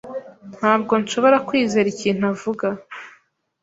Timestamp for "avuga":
2.33-2.67